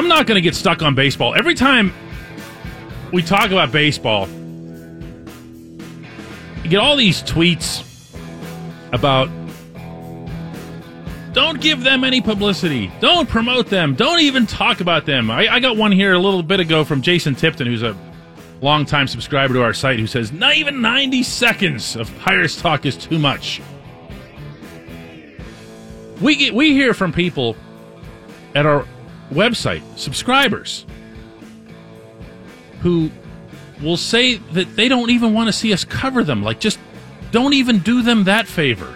[0.00, 1.34] I'm not going to get stuck on baseball.
[1.34, 1.92] Every time
[3.12, 4.26] we talk about baseball,
[6.62, 7.84] you get all these tweets
[8.94, 9.28] about
[11.34, 12.90] don't give them any publicity.
[13.00, 13.94] Don't promote them.
[13.94, 15.30] Don't even talk about them.
[15.30, 17.94] I, I got one here a little bit ago from Jason Tipton, who's a
[18.62, 22.96] longtime subscriber to our site, who says, not even 90 seconds of Pirates talk is
[22.96, 23.60] too much.
[26.22, 27.54] We get we hear from people
[28.54, 28.86] at our
[29.30, 30.86] website, subscribers,
[32.80, 33.10] who
[33.82, 36.42] will say that they don't even want to see us cover them.
[36.42, 36.78] Like, just
[37.30, 38.94] don't even do them that favor.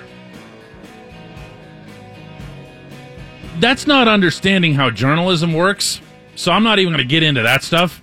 [3.61, 6.01] That's not understanding how journalism works,
[6.35, 8.03] so I'm not even going to get into that stuff.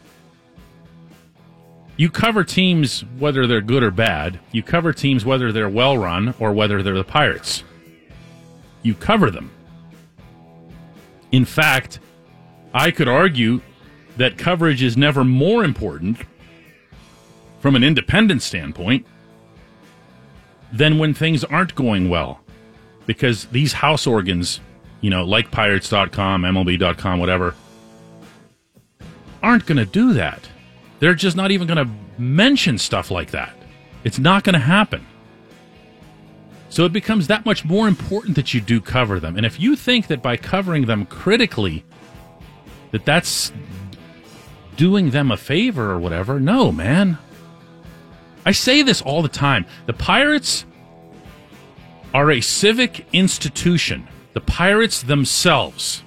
[1.97, 4.39] You cover teams whether they're good or bad.
[4.51, 7.63] You cover teams whether they're well run or whether they're the Pirates.
[8.81, 9.51] You cover them.
[11.31, 11.99] In fact,
[12.73, 13.61] I could argue
[14.17, 16.17] that coverage is never more important
[17.59, 19.05] from an independent standpoint
[20.71, 22.39] than when things aren't going well.
[23.05, 24.61] Because these house organs,
[25.01, 27.55] you know, like pirates.com, MLB.com, whatever,
[29.43, 30.47] aren't going to do that.
[30.99, 33.55] They're just not even going to mention stuff like that.
[34.03, 35.05] It's not going to happen.
[36.69, 39.35] So it becomes that much more important that you do cover them.
[39.35, 41.83] And if you think that by covering them critically,
[42.91, 43.51] that that's
[44.75, 47.17] doing them a favor or whatever, no, man.
[48.45, 49.65] I say this all the time.
[49.85, 50.65] The Pirates
[52.13, 54.07] are a civic institution.
[54.33, 56.03] The Pirates themselves.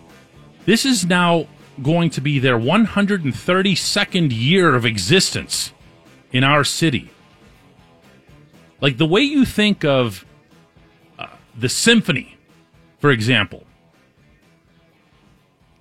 [0.67, 1.47] This is now
[1.83, 5.73] going to be their 132nd year of existence
[6.33, 7.11] in our city.
[8.81, 10.25] Like the way you think of
[11.19, 12.37] uh, the symphony,
[12.99, 13.64] for example,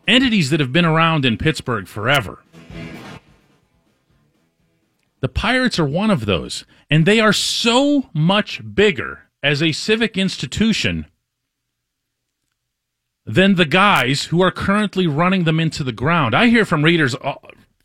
[0.08, 2.44] entities that have been around in Pittsburgh forever.
[5.22, 10.18] The Pirates are one of those, and they are so much bigger as a civic
[10.18, 11.06] institution
[13.26, 16.36] than the guys who are currently running them into the ground.
[16.36, 17.36] I hear from readers uh,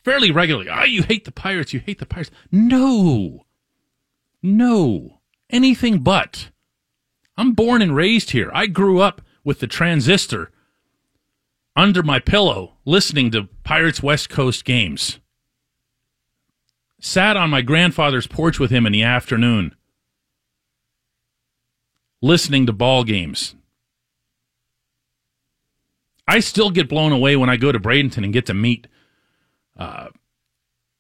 [0.04, 3.46] fairly regularly, "Ah, oh, you hate the Pirates, you hate the Pirates." No.
[4.42, 5.20] No.
[5.48, 6.50] Anything but.
[7.36, 8.50] I'm born and raised here.
[8.52, 10.50] I grew up with the transistor
[11.78, 15.18] under my pillow listening to Pirates West Coast games.
[17.00, 19.74] Sat on my grandfather's porch with him in the afternoon
[22.20, 23.54] listening to ball games
[26.28, 28.86] I still get blown away when I go to Bradenton and get to meet
[29.78, 30.08] uh,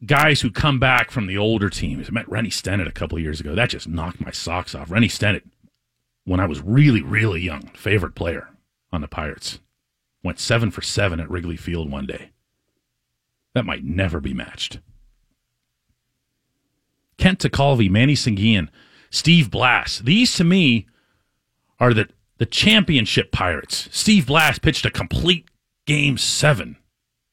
[0.06, 2.08] guys who come back from the older teams.
[2.08, 3.54] I met Rennie Stennett a couple years ago.
[3.54, 4.90] That just knocked my socks off.
[4.90, 5.42] Rennie Stennett,
[6.24, 8.48] when I was really, really young, favorite player
[8.90, 9.60] on the Pirates,
[10.22, 12.30] went seven for seven at Wrigley Field one day.
[13.54, 14.80] That might never be matched.
[17.16, 18.68] Kent Tekulve, Manny Sanguillen,
[19.10, 19.98] Steve Blass.
[19.98, 20.86] These to me
[21.80, 22.08] are the
[22.38, 23.88] the championship Pirates.
[23.90, 25.48] Steve Blass pitched a complete
[25.86, 26.76] game seven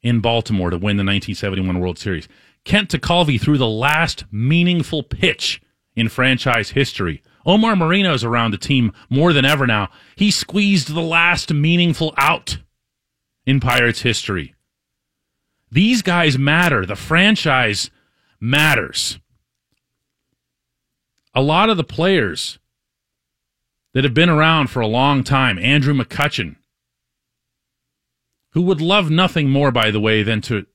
[0.01, 2.27] in Baltimore to win the 1971 World Series.
[2.63, 5.61] Kent Tekulve threw the last meaningful pitch
[5.95, 7.21] in franchise history.
[7.45, 9.89] Omar Moreno's around the team more than ever now.
[10.15, 12.57] He squeezed the last meaningful out
[13.45, 14.55] in Pirates history.
[15.71, 16.85] These guys matter.
[16.85, 17.89] The franchise
[18.39, 19.19] matters.
[21.33, 22.59] A lot of the players
[23.93, 25.57] that have been around for a long time.
[25.59, 26.55] Andrew McCutchen,
[28.51, 30.65] who would love nothing more, by the way, than to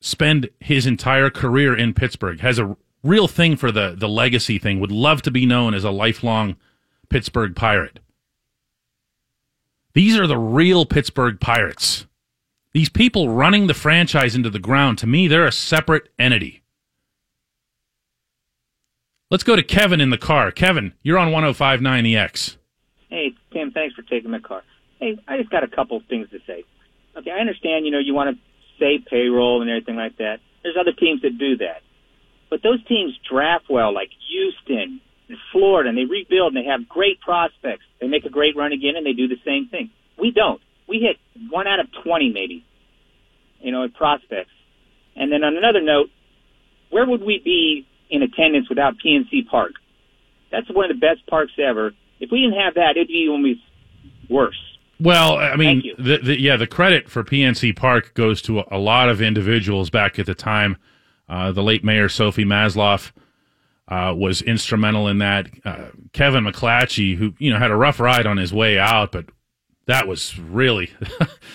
[0.00, 4.80] spend his entire career in Pittsburgh, has a real thing for the, the legacy thing,
[4.80, 6.56] would love to be known as a lifelong
[7.08, 8.00] Pittsburgh pirate.
[9.92, 12.06] These are the real Pittsburgh Pirates.
[12.72, 16.62] These people running the franchise into the ground, to me, they're a separate entity.
[19.30, 20.52] Let's go to Kevin in the car.
[20.52, 22.56] Kevin, you're on 1059 EX.
[23.08, 24.62] Hey, Tim, thanks for taking the car.
[25.00, 26.64] Hey, I just got a couple things to say.
[27.16, 28.42] Okay, I understand, you know, you want to
[28.78, 30.38] say payroll and everything like that.
[30.62, 31.82] There's other teams that do that.
[32.48, 35.00] But those teams draft well, like Houston
[35.30, 37.84] and Florida, and they rebuild and they have great prospects.
[38.00, 39.90] They make a great run again and they do the same thing.
[40.18, 40.60] We don't.
[40.88, 41.16] We hit
[41.50, 42.64] one out of 20 maybe,
[43.60, 44.50] you know, in prospects.
[45.16, 46.10] And then on another note,
[46.90, 49.72] where would we be in attendance without PNC Park.
[50.50, 51.92] That's one of the best parks ever.
[52.18, 53.60] If we didn't have that, it'd be almost
[54.28, 54.60] worse.
[54.98, 58.78] Well, I mean, the, the, yeah, the credit for PNC Park goes to a, a
[58.78, 60.76] lot of individuals back at the time.
[61.26, 63.12] Uh, the late mayor Sophie Masloff
[63.90, 65.48] uh, was instrumental in that.
[65.64, 69.26] Uh, Kevin McClatchy, who you know had a rough ride on his way out, but
[69.86, 70.90] that was really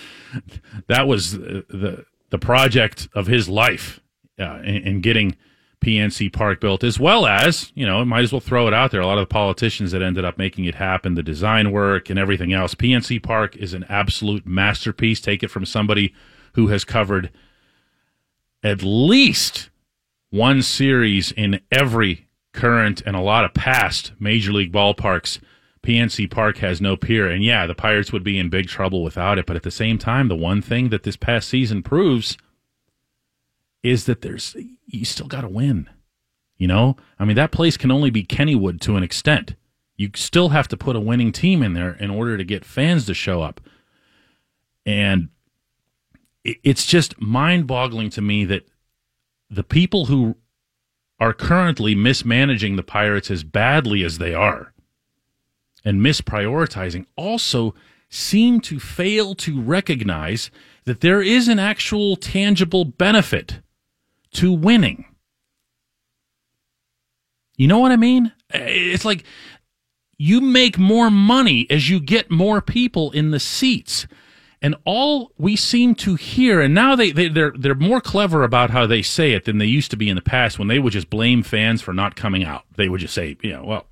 [0.88, 4.00] that was the the project of his life
[4.38, 5.36] uh, in, in, getting
[5.80, 9.00] PNC Park built, as well as you know, might as well throw it out there.
[9.00, 12.18] A lot of the politicians that ended up making it happen, the design work and
[12.18, 12.74] everything else.
[12.74, 15.20] PNC Park is an absolute masterpiece.
[15.20, 16.12] Take it from somebody
[16.54, 17.30] who has covered
[18.62, 19.70] at least
[20.30, 22.25] one series in every
[22.56, 25.38] current and a lot of past major league ballparks.
[25.82, 27.30] PNC Park has no peer.
[27.30, 29.46] And yeah, the Pirates would be in big trouble without it.
[29.46, 32.36] But at the same time, the one thing that this past season proves
[33.84, 34.56] is that there's
[34.86, 35.88] you still got to win.
[36.58, 39.54] You know, I mean, that place can only be Kennywood to an extent.
[39.96, 43.06] You still have to put a winning team in there in order to get fans
[43.06, 43.60] to show up.
[44.84, 45.28] And
[46.44, 48.66] it's just mind boggling to me that
[49.50, 50.36] the people who
[51.18, 54.72] are currently mismanaging the Pirates as badly as they are
[55.86, 57.72] and misprioritizing also
[58.10, 60.50] seem to fail to recognize
[60.84, 63.60] that there is an actual tangible benefit
[64.32, 65.04] to winning.
[67.56, 68.32] You know what I mean?
[68.50, 69.24] It's like
[70.18, 74.08] you make more money as you get more people in the seats.
[74.66, 78.70] And all we seem to hear, and now they, they they're they're more clever about
[78.70, 80.92] how they say it than they used to be in the past when they would
[80.92, 82.64] just blame fans for not coming out.
[82.74, 83.86] They would just say, you know, well,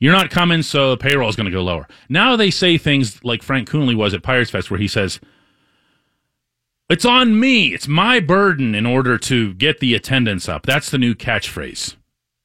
[0.00, 1.88] you're not coming, so the payroll is going to go lower.
[2.10, 5.18] Now they say things like Frank Coonelly was at Pirates Fest, where he says,
[6.90, 7.68] "It's on me.
[7.72, 11.96] It's my burden in order to get the attendance up." That's the new catchphrase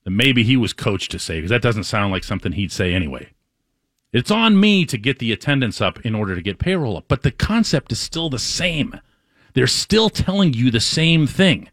[0.05, 2.93] that maybe he was coached to say because that doesn't sound like something he'd say
[2.93, 3.27] anyway.
[4.13, 7.05] It's on me to get the attendance up in order to get payroll up.
[7.07, 8.99] But the concept is still the same.
[9.53, 11.69] They're still telling you the same thing.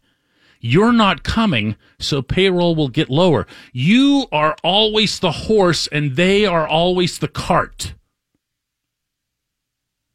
[0.59, 3.45] You're not coming, so payroll will get lower.
[3.71, 7.93] You are always the horse and they are always the cart.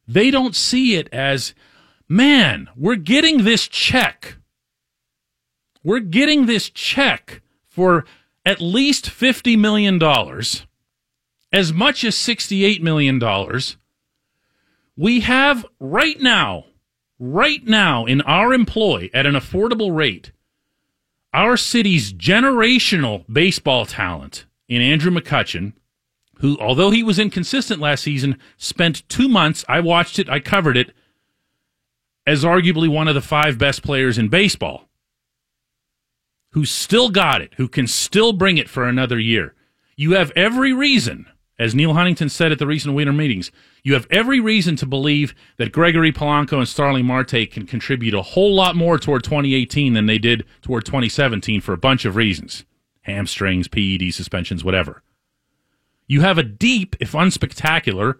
[0.07, 1.53] They don't see it as,
[2.09, 4.35] man, we're getting this check.
[5.83, 8.05] We're getting this check for
[8.45, 9.97] at least $50 million
[11.51, 13.19] as much as $68 million,
[14.95, 16.65] we have right now,
[17.19, 20.31] right now in our employ at an affordable rate,
[21.33, 25.73] our city's generational baseball talent in Andrew McCutchen,
[26.35, 30.77] who, although he was inconsistent last season, spent two months, I watched it, I covered
[30.77, 30.93] it,
[32.25, 34.89] as arguably one of the five best players in baseball,
[36.51, 39.53] who still got it, who can still bring it for another year.
[39.95, 41.27] You have every reason
[41.61, 43.51] as Neil Huntington said at the recent winter meetings,
[43.83, 48.23] you have every reason to believe that Gregory Polanco and Starling Marte can contribute a
[48.23, 52.65] whole lot more toward 2018 than they did toward 2017 for a bunch of reasons
[53.01, 55.03] hamstrings, PED suspensions, whatever.
[56.07, 58.15] You have a deep, if unspectacular,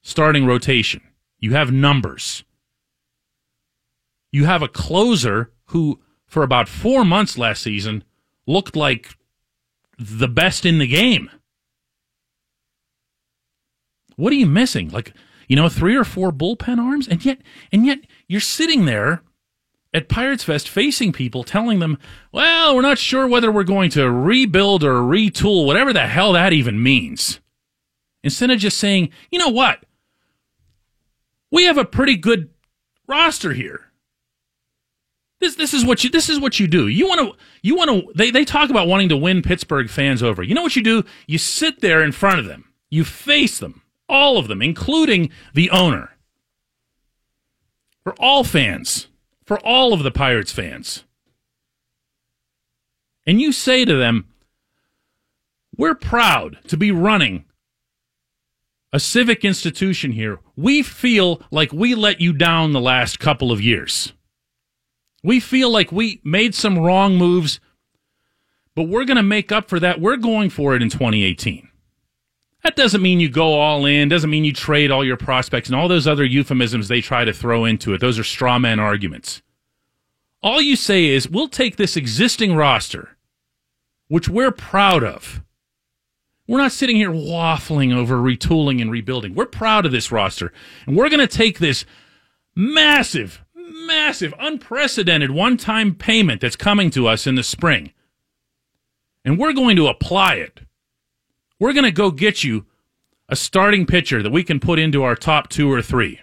[0.00, 1.00] starting rotation.
[1.40, 2.44] You have numbers.
[4.30, 8.04] You have a closer who, for about four months last season,
[8.46, 9.16] looked like
[9.98, 11.28] the best in the game.
[14.16, 14.90] What are you missing?
[14.90, 15.12] Like,
[15.48, 17.38] you know, three or four bullpen arms, and yet,
[17.72, 19.22] and yet, you're sitting there
[19.92, 21.98] at Pirates Fest facing people, telling them,
[22.32, 26.52] "Well, we're not sure whether we're going to rebuild or retool, whatever the hell that
[26.52, 27.40] even means."
[28.22, 29.84] Instead of just saying, "You know what?
[31.50, 32.50] We have a pretty good
[33.06, 33.92] roster here."
[35.40, 36.88] This, this is what you this is what you do.
[36.88, 40.22] You want to you want to they, they talk about wanting to win Pittsburgh fans
[40.22, 40.42] over.
[40.42, 41.04] You know what you do?
[41.26, 42.64] You sit there in front of them.
[42.88, 46.10] You face them all of them, including the owner.
[48.02, 49.08] For all fans,
[49.44, 51.04] for all of the Pirates fans.
[53.26, 54.26] And you say to them,
[55.76, 57.44] We're proud to be running
[58.92, 60.38] a civic institution here.
[60.54, 64.12] We feel like we let you down the last couple of years.
[65.24, 67.58] We feel like we made some wrong moves,
[68.76, 70.00] but we're going to make up for that.
[70.00, 71.68] We're going for it in 2018.
[72.64, 75.76] That doesn't mean you go all in, doesn't mean you trade all your prospects and
[75.76, 78.00] all those other euphemisms they try to throw into it.
[78.00, 79.42] Those are straw man arguments.
[80.42, 83.16] All you say is, we'll take this existing roster,
[84.08, 85.42] which we're proud of.
[86.46, 89.34] We're not sitting here waffling over retooling and rebuilding.
[89.34, 90.50] We're proud of this roster,
[90.86, 91.84] and we're going to take this
[92.54, 97.92] massive, massive, unprecedented one time payment that's coming to us in the spring,
[99.22, 100.60] and we're going to apply it
[101.58, 102.66] we're going to go get you
[103.28, 106.20] a starting pitcher that we can put into our top two or three.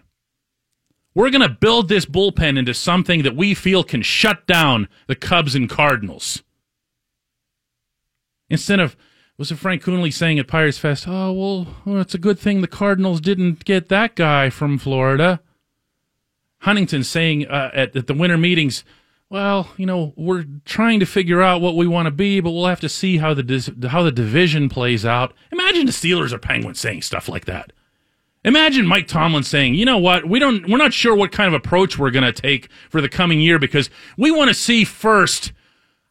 [1.13, 5.15] We're going to build this bullpen into something that we feel can shut down the
[5.15, 6.43] Cubs and Cardinals.
[8.50, 8.95] Instead of,
[9.38, 12.61] was it Frank Coonelly saying at Pirates Fest, oh, well, well, it's a good thing
[12.61, 15.41] the Cardinals didn't get that guy from Florida.
[16.59, 18.85] Huntington saying uh, at, at the winter meetings,
[19.31, 22.65] well, you know, we're trying to figure out what we want to be, but we'll
[22.65, 25.33] have to see how the how the division plays out.
[25.53, 27.71] Imagine the Steelers or Penguins saying stuff like that.
[28.43, 30.27] Imagine Mike Tomlin saying, "You know what?
[30.27, 33.07] We don't we're not sure what kind of approach we're going to take for the
[33.07, 35.53] coming year because we want to see first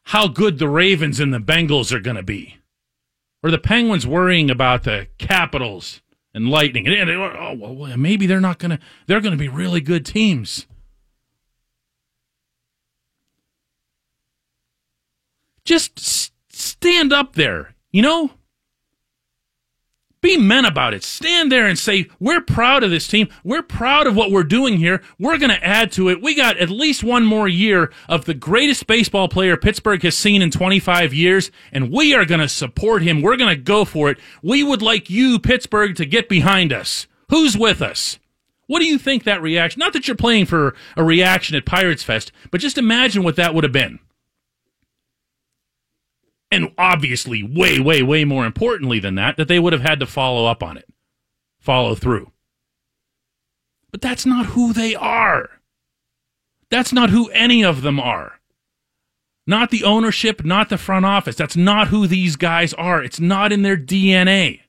[0.05, 2.57] how good the Ravens and the Bengals are going to be."
[3.43, 6.01] Or the Penguins worrying about the Capitals
[6.33, 6.87] and Lightning.
[6.87, 10.65] And, oh, well, maybe they're not going to they're going to be really good teams.
[15.71, 18.31] Just stand up there, you know?
[20.19, 21.01] Be men about it.
[21.01, 23.29] Stand there and say, we're proud of this team.
[23.45, 25.01] We're proud of what we're doing here.
[25.17, 26.21] We're going to add to it.
[26.21, 30.41] We got at least one more year of the greatest baseball player Pittsburgh has seen
[30.41, 33.21] in 25 years, and we are going to support him.
[33.21, 34.19] We're going to go for it.
[34.43, 37.07] We would like you, Pittsburgh, to get behind us.
[37.29, 38.19] Who's with us?
[38.67, 39.79] What do you think that reaction?
[39.79, 43.55] Not that you're playing for a reaction at Pirates Fest, but just imagine what that
[43.55, 43.99] would have been.
[46.51, 50.05] And obviously, way, way, way more importantly than that, that they would have had to
[50.05, 50.87] follow up on it,
[51.59, 52.31] follow through.
[53.91, 55.49] But that's not who they are.
[56.69, 58.39] That's not who any of them are.
[59.47, 61.35] Not the ownership, not the front office.
[61.35, 63.03] That's not who these guys are.
[63.03, 64.61] It's not in their DNA.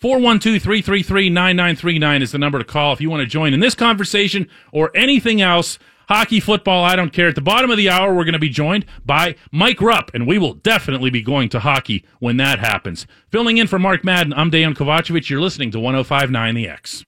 [0.00, 3.74] 412 333 9939 is the number to call if you want to join in this
[3.74, 5.78] conversation or anything else
[6.10, 7.28] hockey, football, I don't care.
[7.28, 10.26] At the bottom of the hour, we're going to be joined by Mike Rupp, and
[10.26, 13.06] we will definitely be going to hockey when that happens.
[13.30, 15.30] Filling in for Mark Madden, I'm Dejan Kovacevic.
[15.30, 17.04] You're listening to 1059 The X.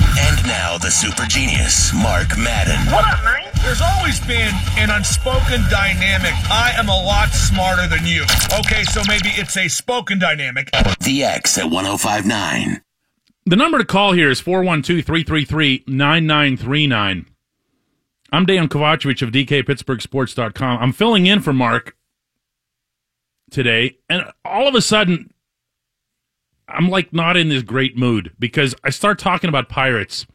[0.00, 2.92] And now the super genius, Mark Madden.
[2.92, 3.50] What up, man?
[3.62, 6.34] There's always been an unspoken dynamic.
[6.50, 8.24] I am a lot smarter than you.
[8.58, 10.70] Okay, so maybe it's a spoken dynamic.
[11.00, 12.82] The X at 1059.
[13.46, 17.26] The number to call here is 412 333 9939.
[18.34, 20.82] I'm Dejan Kovacevic of DKPittsburghSports.com.
[20.82, 21.96] I'm filling in for Mark
[23.48, 25.32] today, and all of a sudden,
[26.66, 30.26] I'm like not in this great mood because I start talking about pirates,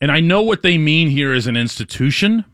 [0.00, 2.46] and I know what they mean here as an institution.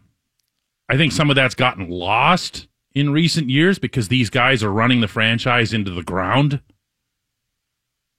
[0.89, 5.01] I think some of that's gotten lost in recent years because these guys are running
[5.01, 6.61] the franchise into the ground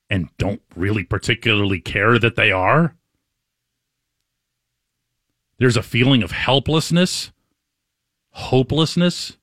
[0.09, 2.96] and don't really particularly care that they are.
[5.59, 7.31] There's a feeling of helplessness,
[8.31, 9.37] hopelessness.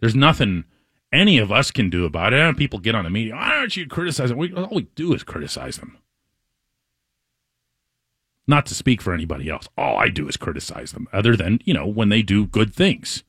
[0.00, 0.64] There's nothing
[1.12, 2.56] any of us can do about it.
[2.56, 3.34] People get on the media.
[3.34, 4.36] Why aren't you criticizing?
[4.36, 5.98] We, all we do is criticize them.
[8.46, 9.68] Not to speak for anybody else.
[9.78, 13.22] All I do is criticize them, other than, you know, when they do good things.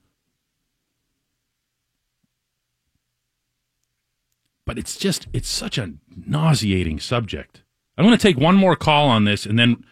[4.65, 5.93] But it's just, it's such a
[6.25, 7.63] nauseating subject.
[7.98, 9.86] I'm going to take one more call on this and then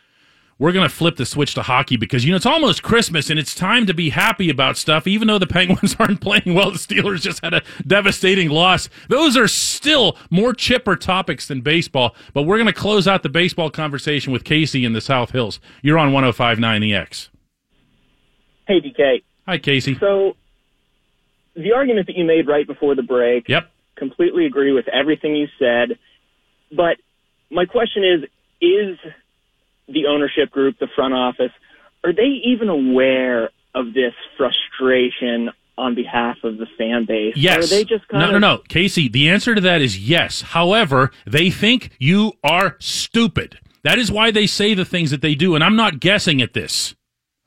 [0.62, 3.40] we're going to flip the switch to hockey because, you know, it's almost Christmas and
[3.40, 5.08] it's time to be happy about stuff.
[5.08, 8.88] Even though the Penguins aren't playing well, the Steelers just had a devastating loss.
[9.10, 12.16] Those are still more chipper topics than baseball.
[12.36, 15.60] But we're going to close out the baseball conversation with Casey in the South Hills.
[15.82, 17.32] You're on 1059 The X.
[18.68, 19.24] Hey, DK.
[19.48, 19.98] Hi, Casey.
[20.00, 20.36] So,
[21.56, 23.50] the argument that you made right before the break.
[23.50, 23.68] Yep.
[23.96, 25.98] Completely agree with everything you said.
[26.72, 26.98] But
[27.50, 28.30] my question is,
[28.62, 29.00] is
[29.94, 31.52] the ownership group, the front office,
[32.04, 37.36] are they even aware of this frustration on behalf of the fan base?
[37.36, 37.58] Yes.
[37.58, 38.58] Or are they just kind no, of no, no.
[38.70, 40.42] Casey, the answer to that is yes.
[40.42, 43.60] However, they think you are stupid.
[43.84, 45.56] That is why they say the things that they do.
[45.56, 46.96] And I'm not guessing at this.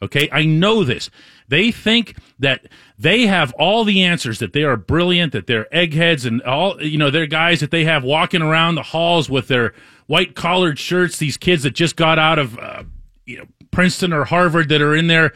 [0.02, 0.28] Okay.
[0.32, 1.10] I know this.
[1.46, 2.66] They think that
[2.98, 6.98] they have all the answers, that they are brilliant, that they're eggheads and all, you
[6.98, 9.74] know, they're guys that they have walking around the halls with their
[10.06, 12.84] white collared shirts, these kids that just got out of, uh,
[13.26, 15.32] you know, Princeton or Harvard that are in there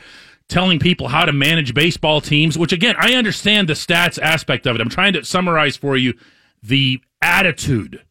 [0.49, 4.75] telling people how to manage baseball teams, which again, I understand the stats aspect of
[4.75, 4.81] it.
[4.81, 6.15] I'm trying to summarize for you
[6.63, 8.05] the attitude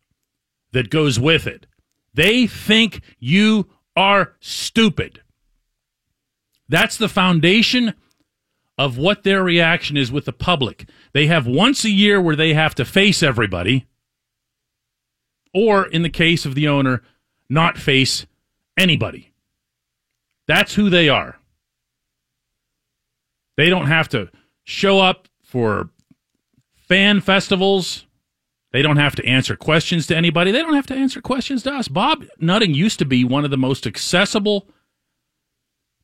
[0.71, 1.65] that goes with it.
[2.13, 5.21] They think you are stupid.
[6.69, 7.93] That's the foundation
[8.77, 10.87] of what their reaction is with the public.
[11.13, 13.87] They have once a year where they have to face everybody,
[15.53, 17.01] or in the case of the owner,
[17.49, 18.25] not face
[18.77, 19.31] anybody.
[20.47, 21.39] That's who they are.
[23.57, 24.29] They don't have to
[24.63, 25.89] show up for
[26.75, 28.05] fan festivals.
[28.71, 30.51] They don't have to answer questions to anybody.
[30.51, 31.87] They don't have to answer questions to us.
[31.87, 34.67] Bob Nutting used to be one of the most accessible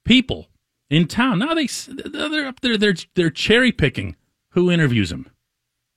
[0.04, 0.48] people
[0.90, 1.40] in town.
[1.40, 2.78] Now they they're up there.
[2.78, 4.16] They're they're cherry picking
[4.50, 5.30] who interviews them.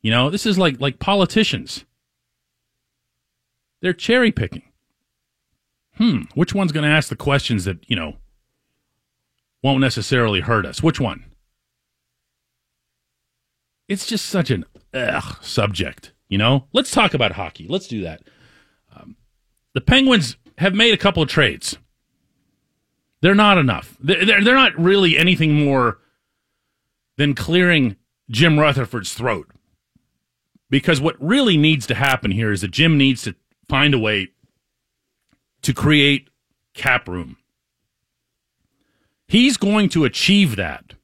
[0.03, 1.85] You know, this is like like politicians.
[3.87, 4.65] They're cherry picking.
[5.97, 8.17] hmm, which one's going to ask the questions that, you know,
[9.63, 10.83] won't necessarily hurt us?
[10.83, 11.25] Which one?
[13.87, 16.67] It's just such an ugh, subject, you know?
[16.73, 17.69] Let's talk about hockey.
[17.69, 18.23] Let's do that.
[18.93, 19.15] Um,
[19.73, 21.79] the Penguins have made a couple of trades.
[23.21, 23.97] They're not enough.
[24.01, 25.99] They're, they're, they're not really anything more
[27.17, 27.95] than clearing
[28.29, 29.49] Jim Rutherford's throat.
[30.71, 33.37] Because what really needs to happen here is that Jim needs to
[33.69, 34.29] find a way
[35.63, 36.29] to create
[36.75, 37.37] cap room.
[39.27, 40.95] He's going to achieve that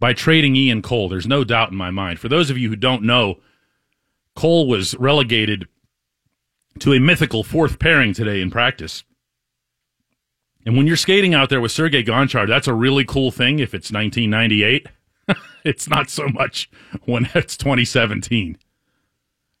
[0.00, 1.08] by trading Ian Cole.
[1.08, 2.18] There's no doubt in my mind.
[2.18, 3.38] For those of you who don't know,
[4.34, 5.68] Cole was relegated
[6.80, 9.04] to a mythical fourth pairing today in practice.
[10.64, 13.74] And when you're skating out there with Sergei Gonchar, that's a really cool thing if
[13.74, 14.86] it's 1998.
[15.64, 16.70] it's not so much
[17.04, 18.58] when it's 2017.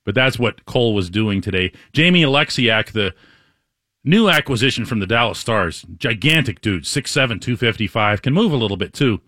[0.08, 1.70] But that's what Cole was doing today.
[1.92, 3.14] Jamie Oleksiak, the
[4.04, 7.12] new acquisition from the Dallas Stars, gigantic dude, 6'7,
[7.42, 9.20] 255, can move a little bit too,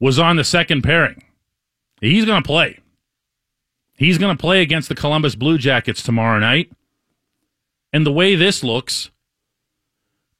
[0.00, 1.22] was on the second pairing.
[2.00, 2.78] He's going to play.
[3.92, 6.72] He's going to play against the Columbus Blue Jackets tomorrow night.
[7.92, 9.10] And the way this looks,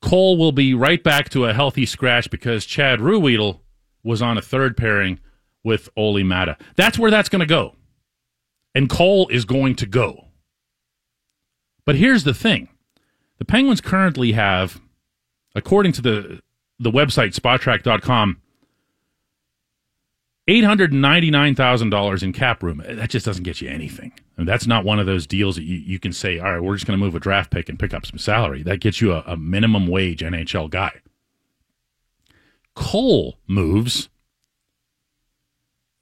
[0.01, 3.61] Cole will be right back to a healthy scratch because Chad Ruhwedel
[4.03, 5.21] was on a third pairing
[5.63, 6.57] with Olli Maatta.
[6.77, 7.75] That's where that's going to go
[8.75, 10.27] and Cole is going to go.
[11.85, 12.69] But here's the thing
[13.39, 14.81] the Penguins currently have,
[15.55, 16.43] according to the,
[16.79, 18.41] the website spotrac.com,
[20.49, 22.83] $899,000 in cap room.
[22.87, 24.13] That just doesn't get you anything.
[24.37, 26.63] I mean, that's not one of those deals that you, you can say, all right,
[26.63, 28.63] we're just going to move a draft pick and pick up some salary.
[28.63, 31.01] That gets you a, a minimum wage NHL guy.
[32.75, 34.09] Cole moves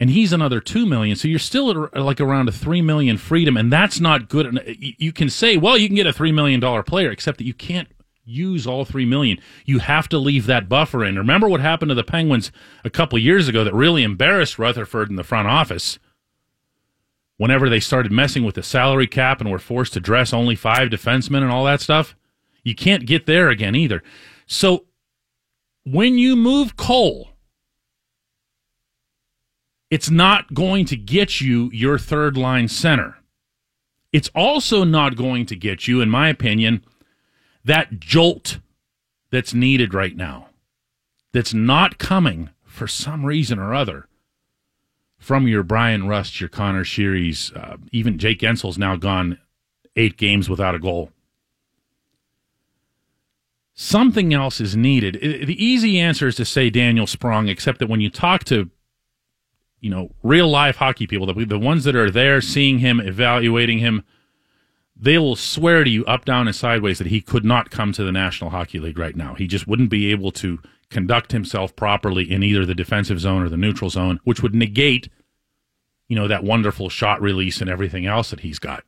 [0.02, 3.56] and he's another 2 million so you're still at like around a 3 million freedom
[3.56, 4.58] and that's not good.
[4.58, 7.44] Uh, you can say well you can get a 3 million dollar player except that
[7.44, 7.88] you can't
[8.24, 9.38] use all 3 million.
[9.64, 11.16] You have to leave that buffer in.
[11.16, 12.50] Remember what happened to the penguins
[12.84, 15.98] a couple years ago that really embarrassed rutherford in the front office?
[17.36, 20.88] Whenever they started messing with the salary cap and were forced to dress only five
[20.88, 22.14] defensemen and all that stuff
[22.64, 24.02] you can't get there again either.
[24.46, 24.86] So
[25.84, 27.31] when you move cole
[29.92, 33.18] it's not going to get you your third line center.
[34.10, 36.82] It's also not going to get you, in my opinion,
[37.62, 38.58] that jolt
[39.30, 40.46] that's needed right now.
[41.32, 44.08] That's not coming for some reason or other
[45.18, 49.38] from your Bryan Rust, your Conor Sheary's, uh, even Jake Guentzel's now gone
[49.94, 51.10] eight games without a goal.
[53.74, 55.18] Something else is needed.
[55.20, 58.70] The easy answer is to say Daniel Sprong, except that when you talk to
[59.82, 63.78] you know, real live hockey people, the, the ones that are there seeing him, evaluating
[63.78, 64.04] him,
[64.96, 68.04] they will swear to you up, down, and sideways that he could not come to
[68.04, 69.34] the National Hockey League right now.
[69.34, 73.48] He just wouldn't be able to conduct himself properly in either the defensive zone or
[73.48, 75.08] the neutral zone, which would negate,
[76.06, 78.84] you know, that wonderful shot release and everything else that he's got.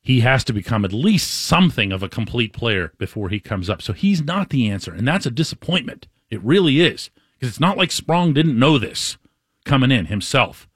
[0.00, 3.82] He has to become at least something of a complete player before he comes up.
[3.82, 6.08] So he's not the answer, and that's a disappointment.
[6.30, 7.10] It really is.
[7.42, 9.16] Because it's not like Sprong didn't know this
[9.64, 10.68] coming in himself.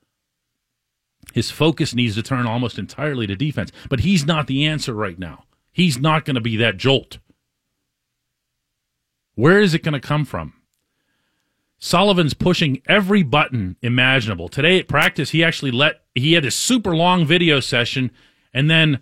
[1.33, 5.17] His focus needs to turn almost entirely to defense, but he's not the answer right
[5.17, 5.45] now.
[5.71, 7.19] He's not going to be that jolt.
[9.37, 10.55] Where is it going to come from?
[11.79, 14.49] Sullivan's pushing every button imaginable.
[14.49, 18.11] Today at practice, he actually let, he had a super long video session,
[18.53, 18.99] and then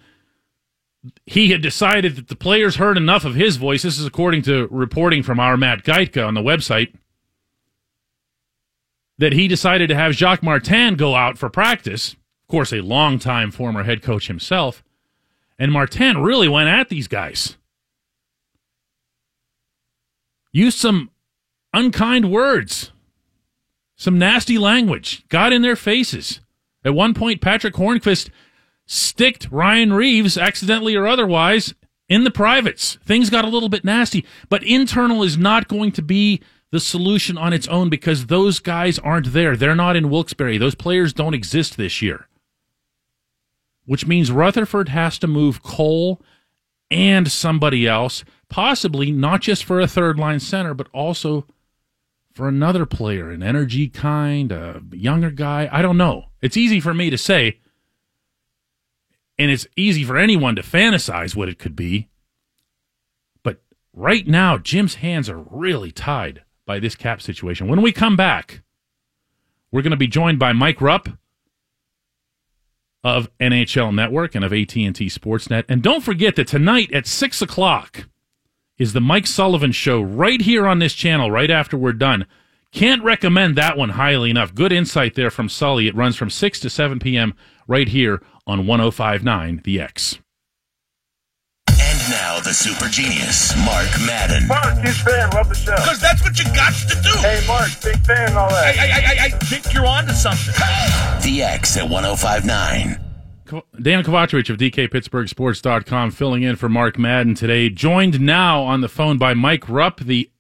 [1.25, 3.85] he had decided that the players heard enough of his voice.
[3.85, 6.93] This is according to reporting from our Matt Gajtka on the website
[9.19, 12.13] that he decided to have Jacques Martin go out for practice.
[12.13, 14.83] Of course, a longtime former head coach himself.
[15.59, 17.57] And Martin really went at these guys.
[20.53, 21.11] Used some
[21.73, 22.93] unkind words,
[23.97, 26.41] some nasty language, got in their faces.
[26.85, 28.31] At one point, Patric Hornqvist
[28.87, 31.75] sticked Ryan Reaves, accidentally or otherwise,
[32.09, 32.99] in the privates.
[33.05, 36.41] Things got a little bit nasty, but internal is not going to be
[36.75, 39.57] the solution on its own because those guys aren't there.
[39.57, 40.59] They're not in Wilkes-Barre.
[40.59, 42.27] Those players don't exist this year.
[43.87, 46.21] Which means Rutherford has to move Cole
[46.91, 51.47] and somebody else, possibly not just for a third line center, but also
[52.33, 55.69] for another player, an energy kind, a younger guy.
[55.71, 56.25] I don't know.
[56.43, 57.61] It's easy for me to say,
[59.39, 62.09] and it's easy for anyone to fantasize what it could be.
[63.45, 67.69] But right now, Jim's hands are really tied by this cap situation.
[67.69, 68.63] When we come back,
[69.71, 71.09] we're going to be joined by Mike Rupp
[73.03, 75.65] of NHL Network and of AT&T Sportsnet.
[75.69, 78.09] And don't forget that tonight at 6 o'clock
[78.79, 82.27] is the Mike Sullivan Show right here on this channel right after we're done.
[82.73, 84.55] Can't recommend that one highly enough.
[84.55, 85.87] Good insight there from Sully.
[85.87, 87.35] It runs from 6 to 7 p.m.
[87.69, 90.19] right here on 1059 The X.
[92.05, 94.47] And now the super genius, Mark Madden.
[94.47, 95.31] Mark, huge fan.
[95.31, 95.75] Love the show.
[95.75, 97.19] Because that's what you got to do.
[97.21, 98.79] Hey, Mark, big fan and all I, that.
[98.79, 100.53] I, I, I think you're onto something.
[101.23, 103.01] The X at 1059.
[103.47, 107.71] Dejan Kovacevic of DKPittsburghSports.com filling in for Mark Madden today.
[107.71, 110.31] Joined now on the phone by Mike Rupp, the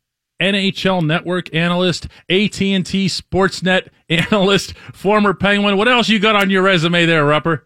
[0.42, 5.78] NHL Network analyst, AT&T Sportsnet analyst, former Penguin.
[5.78, 7.62] What else you got on your resume there, Rupper?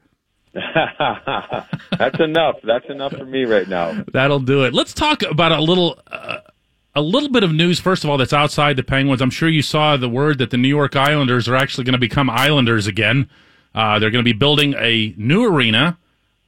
[1.99, 2.57] That's enough.
[2.63, 4.05] That's enough for me right now.
[4.13, 4.75] That'll do it.
[4.75, 6.39] Let's talk about a little uh,
[6.95, 9.21] a little bit of news first of all that's outside the Penguins.
[9.21, 11.99] I'm sure you saw the word that the New York Islanders are actually going to
[11.99, 13.29] become Islanders again.
[13.75, 15.99] Uh, they're going to be building a new arena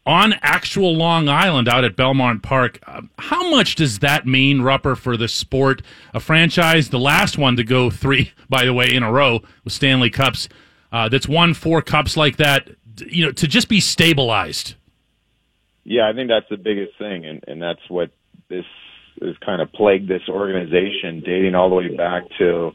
[0.06, 2.80] on actual Long Island out at Belmont Park.
[2.86, 5.82] Uh, how much does that mean, Rupper, for the sport?
[6.14, 9.72] A franchise, the last one to go three, by the way, in a row with
[9.72, 10.48] Stanley Cups,
[10.92, 12.70] uh, that's won four cups like that.
[13.00, 14.74] You know, to just be stabilized.
[15.84, 18.10] Yeah, I think that's the biggest thing, and and that's what
[18.48, 18.64] this
[19.20, 22.72] has kind of plagued this organization, dating all the way back to.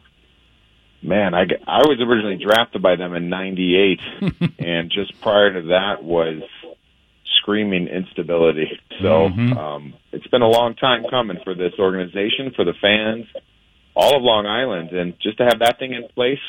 [1.01, 3.99] Man, I, I was originally drafted by them in '98,
[4.59, 6.41] and just prior to that was
[7.41, 8.79] screaming instability.
[9.01, 13.25] So um, it's been a long time coming for this organization, for the fans,
[13.93, 16.39] all of Long Island, and just to have that thing in place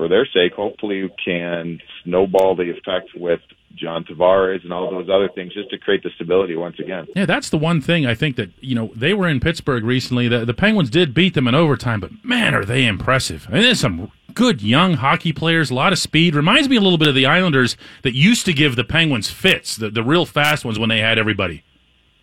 [0.00, 3.40] for their sake, hopefully we can snowball the effect with
[3.74, 7.06] John Tavares and all those other things just to create the stability once again.
[7.14, 10.26] Yeah, that's the one thing I think that you know they were in Pittsburgh recently.
[10.26, 13.46] The, the Penguins did beat them in overtime, but man, are they impressive!
[13.48, 16.34] I mean, there's some good young hockey players, a lot of speed.
[16.34, 19.76] Reminds me a little bit of the Islanders that used to give the Penguins fits,
[19.76, 21.62] the the real fast ones when they had everybody.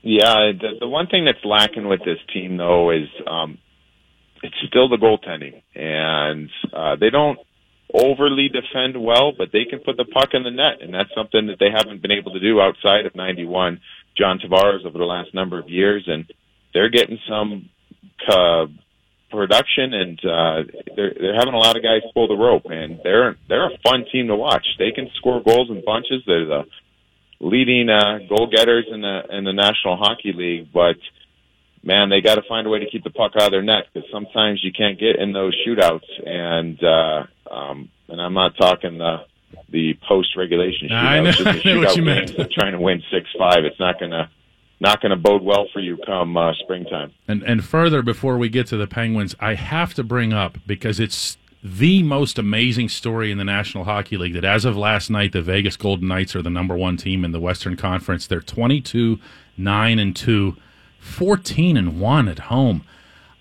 [0.01, 3.59] Yeah, the, the one thing that's lacking with this team though is um,
[4.41, 7.39] it's still the goaltending, and uh, they don't
[7.93, 11.47] overly defend well, but they can put the puck in the net, and that's something
[11.47, 13.80] that they haven't been able to do outside of '91.
[14.17, 16.26] John Tavares over the last number of years, and
[16.73, 17.69] they're getting some
[18.30, 18.65] uh,
[19.30, 20.63] production, and uh,
[20.95, 24.06] they're they're having a lot of guys pull the rope, and they're they're a fun
[24.12, 24.65] team to watch.
[24.80, 26.23] They can score goals in bunches.
[26.26, 26.63] They're the
[27.39, 30.97] leading uh, goal getters in the in the National Hockey League, but
[31.88, 33.86] man, they got to find a way to keep the puck out of their net
[33.91, 36.04] because sometimes you can't get in those shootouts.
[36.26, 39.26] And uh, um, and I'm not talking the
[39.69, 42.52] the post regulation shootouts, I know- just the I know what you meant.
[42.52, 43.63] trying to win six five.
[43.63, 44.30] It's not gonna
[44.80, 47.13] not gonna bode well for you come uh, springtime.
[47.28, 51.00] And and further, before we get to the Penguins, I have to bring up because
[51.00, 55.32] it's the most amazing story in the National Hockey League that as of last night,
[55.32, 58.28] the Vegas Golden Knights are the number one team in the Western Conference.
[58.28, 59.19] They're 22,
[59.58, 60.56] 9 and 2,
[60.99, 62.83] 14 and 1 at home.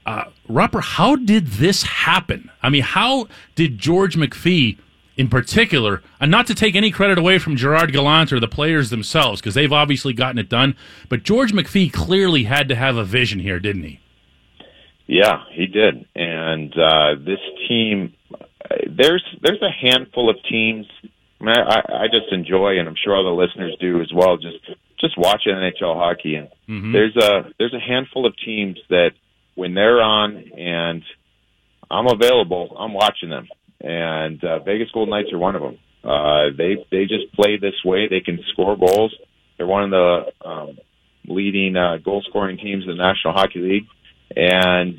[0.05, 2.51] Uh, Rupper, how did this happen?
[2.63, 4.79] I mean, how did George McPhee,
[5.17, 8.91] in particular, and not to take any credit away from Gerard Gallant or the players
[8.91, 10.77] themselves, because they've obviously gotten it done,
[11.09, 14.01] but George McPhee clearly had to have a vision here, didn't he?
[15.07, 16.07] Yeah, he did.
[16.15, 17.39] And uh, this
[17.69, 18.15] team,
[18.89, 20.87] there's there's a handful of teams.
[21.41, 24.37] I, I, I just enjoy, and I'm sure all the listeners do as well.
[24.37, 24.59] Just
[25.01, 26.49] just watching NHL hockey, and
[26.95, 29.11] there's a there's a handful of teams that
[29.55, 31.03] when they're on and
[31.91, 33.49] I'm available, I'm watching them.
[33.81, 35.79] And uh, Vegas Golden Knights are one of them.
[36.03, 38.09] Uh, they they just play this way.
[38.09, 39.15] They can score goals.
[39.57, 40.79] They're one of the um,
[41.27, 43.87] leading uh, goal scoring teams in the National Hockey League
[44.35, 44.99] and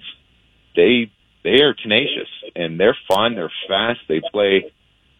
[0.75, 1.11] they
[1.43, 3.35] they are tenacious and they're fun.
[3.35, 3.99] They're fast.
[4.07, 4.71] They play.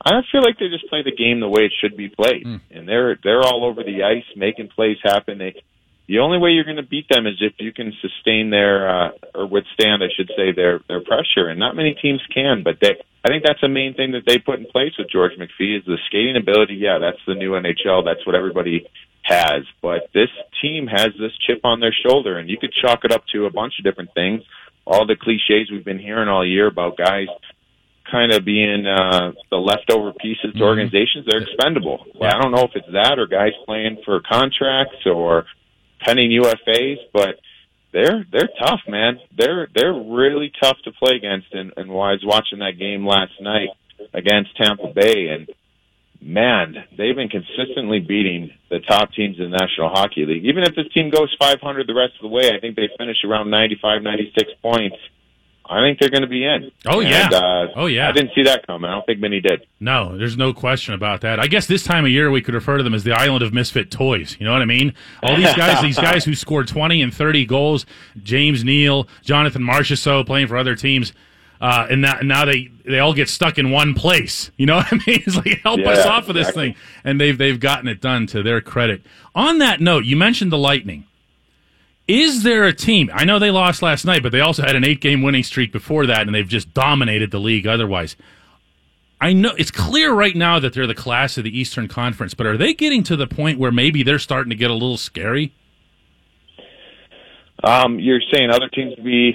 [0.08, 2.88] I feel like they just play the game the way it should be played, and
[2.88, 5.38] they're they're all over the ice making plays happen.
[5.38, 5.56] They,
[6.08, 9.10] the only way you're going to beat them is if you can sustain their uh,
[9.36, 11.50] or withstand, I should say, their their pressure.
[11.50, 12.96] And not many teams can, but they.
[13.26, 15.86] I think that's the main thing that they put in place with George McPhee is
[15.86, 16.76] the skating ability.
[16.76, 18.06] Yeah, that's the new NHL.
[18.06, 18.88] That's what everybody
[19.24, 19.64] has.
[19.82, 20.30] But this
[20.62, 23.52] team has this chip on their shoulder, and you could chalk it up to a
[23.52, 24.44] bunch of different things.
[24.86, 27.28] All the cliches we've been hearing all year about guys
[28.12, 31.26] kind of being uh, the leftover pieces to organizations.
[31.28, 32.06] They're expendable.
[32.16, 35.46] Well, I don't know if it's that or guys playing for contracts or
[36.00, 37.40] pending UFAs, but
[37.92, 39.20] they're they're tough, man.
[39.38, 41.54] They're they're really tough to play against.
[41.54, 43.70] And, and while I was watching that game last night
[44.14, 45.50] against Tampa Bay, and
[46.22, 50.46] man, they've been consistently beating the top teams in the National Hockey League.
[50.46, 53.18] Even if this team goes 500 the rest of the way, I think they finish
[53.24, 54.98] around 95, 96 points.
[55.70, 56.72] I think they're going to be in.
[56.86, 57.30] Oh, yeah.
[57.30, 58.10] Uh, Oh, yeah.
[58.10, 58.90] I didn't see that coming.
[58.90, 59.66] I don't think many did.
[59.80, 61.40] No, there's no question about that.
[61.40, 63.54] I guess this time of year we could refer to them as the island of
[63.54, 64.36] misfit toys.
[64.40, 64.94] You know what I mean?
[65.24, 67.86] All these guys, these guys who scored 20 and 30 goals,
[68.24, 71.14] James Neal, Jonathan Marchessault playing for other teams,
[71.60, 74.52] uh, and now, now they, they all get stuck in one place.
[74.58, 75.24] You know what I mean?
[75.26, 76.74] It's like, help us Yeah, off of this exactly.
[76.74, 76.76] thing.
[77.04, 79.02] And they've, they've gotten it done to their credit.
[79.34, 81.06] On that note, you mentioned the Lightning.
[82.08, 83.10] Is there a team?
[83.14, 85.74] I know they lost last night, but they also had an eight game winning streak
[85.74, 88.16] before that, and they've just dominated the league otherwise.
[89.20, 92.46] I know it's clear right now that they're the class of the Eastern Conference, but
[92.46, 95.54] are they getting to the point where maybe they're starting to get a little scary?
[97.64, 99.34] Um, you're saying other teams be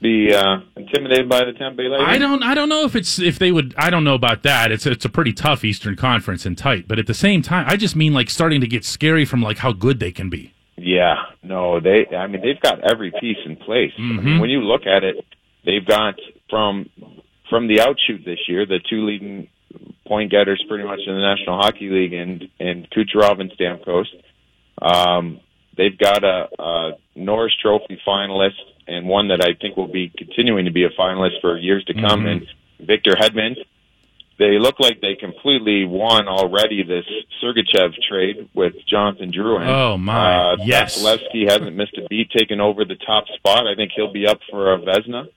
[0.00, 2.08] be uh, intimidated by the Tampa Bay Lightning?
[2.08, 4.72] I don't I don't know if it's if they would I don't know about that.
[4.72, 7.76] It's it's a pretty tough Eastern Conference and tight, but at the same time, I
[7.76, 10.52] just mean like starting to get scary from like how good they can be.
[10.76, 12.06] Yeah, no, they.
[12.16, 13.92] I mean, they've got every piece in place.
[13.98, 15.16] I mean, when you look at it,
[15.64, 16.14] they've got
[16.50, 16.88] from
[17.50, 19.48] from the outshoot this year the two leading
[20.06, 24.06] point getters pretty much in the National Hockey League, and and Kucherov and Stamkos.
[24.80, 25.40] Um,
[25.76, 28.58] they've got a, a Norris Trophy finalist
[28.88, 31.94] and one that I think will be continuing to be a finalist for years to
[31.94, 32.46] come, and
[32.80, 33.54] Victor Hedman.
[34.42, 37.04] They look like they completely won already this
[37.40, 39.68] Sergachev trade with Jonathan Drouin.
[39.68, 40.34] Oh, my.
[40.34, 41.00] Uh, Yes.
[41.00, 43.68] Vasilevskiy hasn't missed a beat, taking over the top spot.
[43.68, 45.28] I think he'll be up for a Vezina.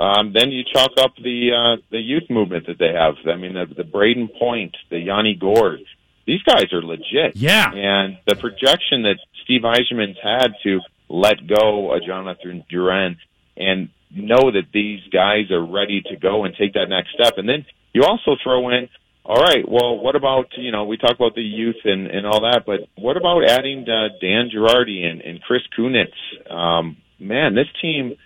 [0.00, 3.14] Um, then you chalk up the uh, the youth movement that they have.
[3.26, 5.84] I mean, the, the Brayden Point, the Yanni Gourde.
[6.26, 7.36] These guys are legit.
[7.36, 7.70] Yeah.
[7.72, 13.16] And the projection that Steve Yzerman's had to let go of Jonathan Drouin
[13.56, 17.34] and know that these guys are ready to go and take that next step.
[17.36, 18.88] And then you also throw in,
[19.24, 22.40] all right, well, what about, you know, we talk about the youth and, and all
[22.40, 26.12] that, but what about adding uh, Dan Girardi and, and Chris Kunitz?
[26.50, 28.16] Um, man, this team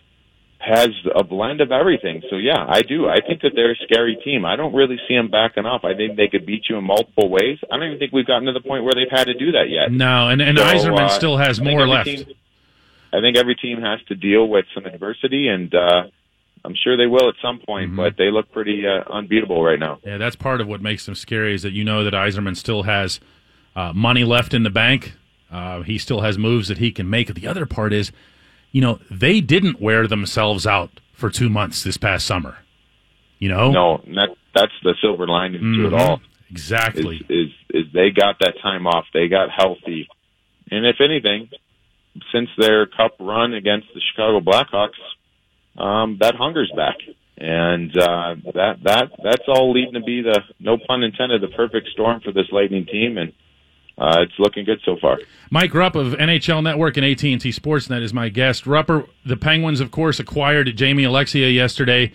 [0.59, 2.23] has a blend of everything.
[2.31, 3.07] So yeah, I do.
[3.07, 4.47] I think that they're a scary team.
[4.47, 5.85] I don't really see them backing off.
[5.85, 7.59] I think they could beat you in multiple ways.
[7.71, 9.69] I don't even think we've gotten to the point where they've had to do that
[9.69, 9.93] yet.
[9.93, 12.07] No, and and So, Yzerman uh, still has more left.
[12.09, 12.25] team-
[13.13, 16.05] I think every team has to deal with some adversity, and uh,
[16.65, 17.89] I'm sure they will at some point.
[17.89, 17.97] Mm-hmm.
[17.97, 19.99] But they look pretty uh, unbeatable right now.
[20.05, 22.85] Yeah, that's part of what makes them scary is that you know that Yzerman still
[22.85, 23.21] has
[23.77, 25.15] uh, money left in the bank.
[25.51, 27.33] Uh, he still has moves that he can make.
[27.35, 28.11] The other part is,
[28.73, 32.59] you know, they didn't wear themselves out for two months this past summer.
[33.39, 35.87] You know, No, that that's the silver lining to Mhm.
[35.89, 36.21] it all.
[36.51, 37.17] exactly.
[37.29, 40.09] Is, is is they got that time off, they got healthy,
[40.71, 41.51] and if anything,
[42.33, 44.99] since their cup run against the Chicago Blackhawks,
[45.77, 46.97] um, that hunger's back,
[47.37, 51.89] and uh, that that that's all leading to be the no pun intended the perfect
[51.89, 53.33] storm for this Lightning team, and
[53.99, 55.19] uh, it's looking good so far.
[55.51, 58.65] Mike Rupp of NHL Network and AT&T Sportsnet is my guest.
[58.65, 62.13] Rupper, the Penguins, of course, acquired Jamie Oleksiak yesterday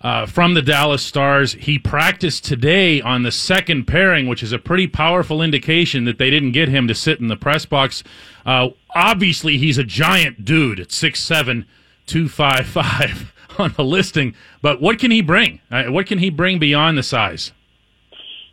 [0.00, 1.54] uh, from the Dallas Stars.
[1.54, 6.30] He practiced today on the second pairing, which is a pretty powerful indication that they
[6.30, 8.02] didn't get him to sit in the press box.
[8.46, 11.64] Uh, obviously, he's a giant dude at 6'7",
[12.06, 14.34] 255 on the listing.
[14.62, 15.60] But what can he bring?
[15.70, 17.52] Uh, what can he bring beyond the size?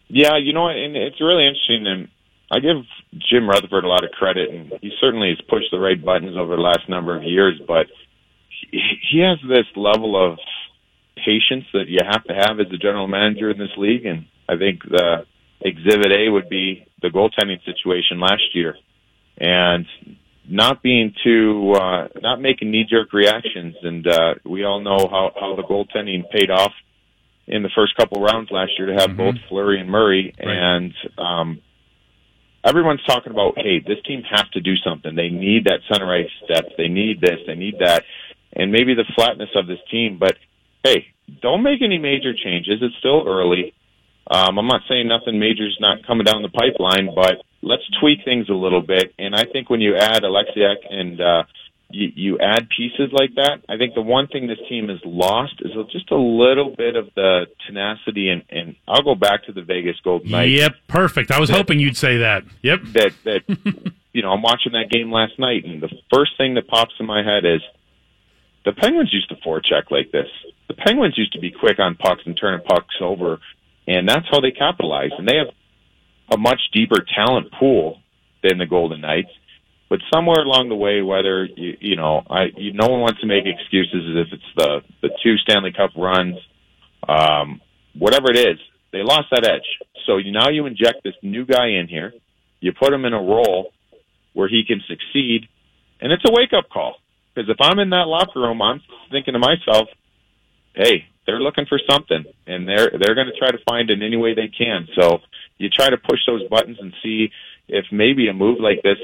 [0.08, 2.08] Yeah, you know, and it's really interesting, and
[2.52, 2.84] I give
[3.30, 6.56] Jim Rutherford a lot of credit, and he certainly has pushed the right buttons over
[6.56, 7.60] the last number of years.
[7.66, 7.88] But
[8.72, 10.38] he, he has this level of
[11.16, 14.58] patience that you have to have as a general manager in this league, and I
[14.58, 15.26] think the
[15.62, 18.76] Exhibit A would be the goaltending situation last year,
[19.38, 19.86] and
[20.47, 25.32] not being too, uh, not making knee jerk reactions, and uh, we all know how
[25.39, 26.73] how the goaltending paid off
[27.47, 30.47] in the first couple rounds last year to have both Fleury and Murray, Right.
[30.58, 31.62] and um,
[32.63, 35.15] everyone's talking about, hey, this team has to do something.
[35.15, 36.69] They need that center ice depth.
[36.77, 37.39] They need this.
[37.47, 38.04] They need that,
[38.54, 40.17] and maybe the flatness of this team.
[40.19, 40.38] But
[40.84, 41.08] hey,
[41.41, 42.80] don't make any major changes.
[42.82, 43.73] It's still early.
[44.30, 48.50] Um, I'm not saying nothing major's not coming down the pipeline, but let's tweak things
[48.50, 49.13] a little bit.
[49.17, 51.43] And I think when you add Oleksiak and uh,
[51.89, 55.56] you, you add pieces like that, I think the one thing this team has lost
[55.60, 58.30] is just a little bit of the tenacity.
[58.30, 61.32] And, and I'll go back to the Vegas Golden Knights Yep, perfect.
[61.32, 62.43] I was hoping you'd say that.
[62.62, 62.80] Yep.
[62.93, 63.41] that that
[64.13, 67.06] you know I'm watching that game last night, and the first thing that pops in
[67.06, 67.62] my head is
[68.65, 70.28] the Penguins used to forecheck like this.
[70.67, 73.39] The Penguins used to be quick on pucks and turning pucks over,
[73.88, 75.12] and that's how they capitalize.
[75.17, 75.54] And they have
[76.32, 78.00] a much deeper talent pool
[78.44, 79.30] than the Golden Knights.
[79.89, 83.28] But somewhere along the way, whether you you know, I you, no one wants to
[83.28, 86.38] make excuses as if it's the the two Stanley Cup runs,
[87.10, 87.60] um,
[87.94, 88.58] whatever it is,
[88.94, 89.67] they lost that edge.
[90.06, 92.13] So now you inject this new guy in here,
[92.62, 93.74] you put him in a role
[94.34, 95.50] where he can succeed,
[96.00, 96.96] and it's a wake up call.
[97.34, 99.88] Because if I'm in that locker room, I'm thinking to myself,
[100.74, 104.04] hey, they're looking for something, and they're they're going to try to find it in
[104.04, 104.88] any way they can.
[105.00, 105.20] So
[105.62, 107.32] you try to push those buttons and see
[107.67, 108.97] if maybe a move like this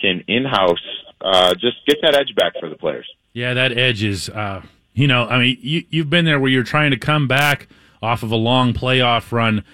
[0.00, 0.78] can in-house
[1.20, 3.08] uh, just get that edge back for the players.
[3.32, 4.62] Yeah, that edge is, uh,
[4.92, 7.68] you know, I mean, you, you've been there where you're trying to come back
[8.02, 9.64] off of a long playoff run,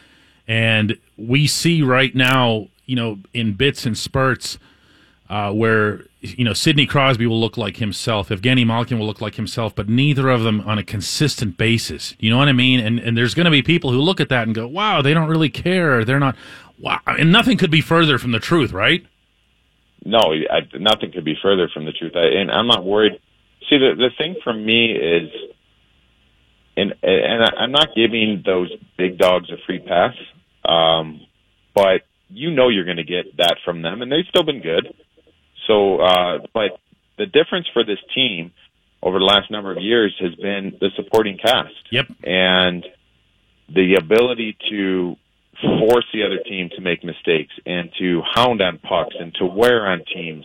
[0.46, 4.58] and we see right now, you know, in bits and spurts,
[5.30, 9.36] uh, where you know Sidney Crosby will look like himself, Evgeny Malkin will look like
[9.36, 12.16] himself, but neither of them on a consistent basis.
[12.18, 12.80] You know what I mean?
[12.80, 15.14] And and there's going to be people who look at that and go, "Wow, they
[15.14, 16.04] don't really care.
[16.04, 16.36] They're not."
[16.80, 19.06] Wow, and nothing could be further from the truth, right?
[20.04, 22.12] No, I, nothing could be further from the truth.
[22.16, 23.12] I, and I'm not worried.
[23.68, 25.30] See, the the thing for me is,
[26.76, 30.14] and and I'm not giving those big dogs a free pass,
[30.64, 31.20] um,
[31.72, 34.92] but you know you're going to get that from them, and they've still been good.
[35.70, 36.80] So, uh, but
[37.16, 38.50] the difference for this team
[39.02, 41.74] over the last number of years has been the supporting cast.
[41.92, 42.06] Yep.
[42.24, 42.84] And
[43.72, 45.16] the ability to
[45.62, 49.86] force the other team to make mistakes and to hound on pucks and to wear
[49.86, 50.44] on teams.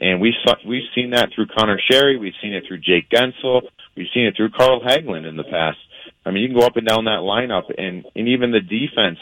[0.00, 2.20] And we saw, we've seen that through Conor Sheary.
[2.20, 3.62] We've seen it through Jake Guentzel.
[3.96, 5.78] We've seen it through Carl Hagelin in the past.
[6.26, 9.18] I mean, you can go up and down that lineup, and and even the defense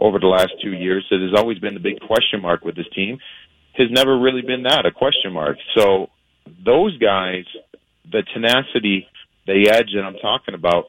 [0.00, 2.86] over the last two years that has always been the big question mark with this
[2.94, 3.18] team
[3.74, 5.56] has never really been that a question mark.
[5.76, 6.10] So
[6.64, 7.44] those guys,
[8.10, 9.08] the tenacity,
[9.46, 10.86] the edge that I'm talking about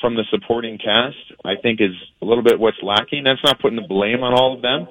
[0.00, 3.24] from the supporting cast, I think is a little bit what's lacking.
[3.24, 4.88] That's not putting the blame on all of them,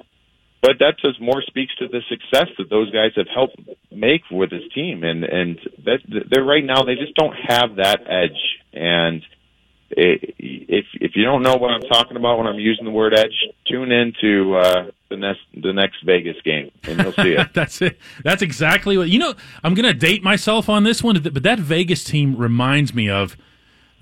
[0.62, 3.56] but that just more speaks to the success that those guys have helped
[3.92, 5.04] make with this team.
[5.04, 5.98] And and that
[6.30, 8.40] they're right now they just don't have that edge.
[8.72, 9.22] And
[9.90, 13.44] if if you don't know what I'm talking about when I'm using the word edge,
[13.66, 17.48] tune into uh, the next the next Vegas game and you'll see it.
[17.54, 17.98] That's it.
[18.22, 19.34] That's exactly what you know.
[19.62, 23.36] I'm going to date myself on this one, but that Vegas team reminds me of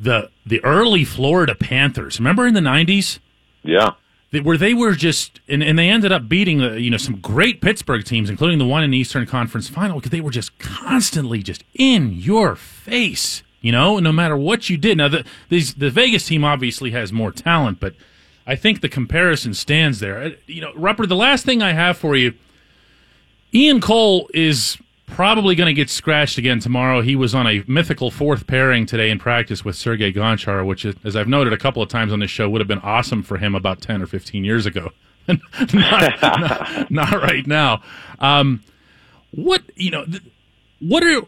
[0.01, 2.19] the the early Florida Panthers.
[2.19, 3.19] Remember in the '90s?
[3.63, 3.93] Yeah.
[4.43, 7.61] Where they were just, and, and they ended up beating the, you know some great
[7.61, 11.43] Pittsburgh teams, including the one in the Eastern Conference Final, because they were just constantly
[11.43, 14.99] just in your face you know, no matter what you did.
[14.99, 17.95] Now, the, these, the Vegas team obviously has more talent, but
[18.47, 20.23] I think the comparison stands there.
[20.23, 22.35] Uh, you know, Rupper, the last thing I have for you
[23.55, 27.03] Ian Cole is probably going to get scratched again tomorrow.
[27.03, 30.95] He was on a mythical fourth pairing today in practice with Sergei Gonchar, which, is,
[31.05, 33.37] as I've noted a couple of times on this show, would have been awesome for
[33.37, 34.91] him about 10 or 15 years ago.
[35.29, 37.83] not, not, not, right now.
[38.21, 38.65] Um,
[39.33, 40.07] what, you know,
[40.81, 41.23] what are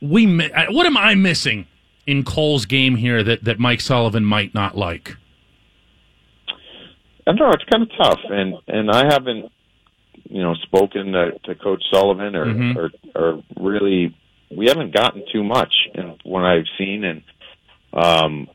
[0.00, 0.26] we,
[0.70, 1.66] what am I missing
[2.06, 5.16] in Cole's game here that, that Mike Sullivan might not like?
[7.26, 7.50] I don't know.
[7.50, 9.50] It's kind of tough, and and I haven't,
[10.28, 12.78] you know, spoken to, to Coach Sullivan or, mm-hmm.
[12.78, 14.16] or or really,
[14.56, 17.22] we haven't gotten too much in what I've seen, and
[17.92, 18.48] um,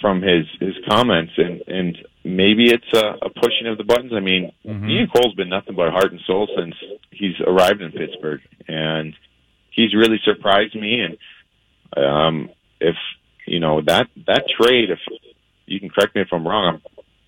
[0.00, 4.12] from his his comments, and and maybe it's a, a pushing of the buttons.
[4.14, 4.88] I mean, mm-hmm.
[4.88, 6.74] Ian Cole's been nothing but heart and soul since
[7.10, 9.14] he's arrived in Pittsburgh, and
[9.70, 12.96] he's really surprised me, and um, if
[13.46, 14.98] you know that that trade, if
[15.66, 16.80] you can correct me if I'm wrong,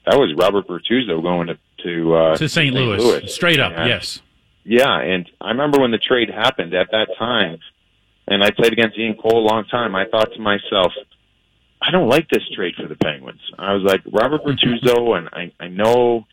[0.06, 2.72] that was Robert Bortuzzo going to to, uh, to St.
[2.72, 2.98] Louis.
[2.98, 3.32] Louis.
[3.32, 4.22] straight up, and, yes.
[4.64, 7.58] Yeah, and I remember when the trade happened at that time,
[8.28, 9.96] and I played against Ian Cole a long time.
[9.96, 10.92] I thought to myself,
[11.80, 13.40] I don't like this trade for the Penguins.
[13.58, 16.26] I was like Robert Bortuzzo, and I I know.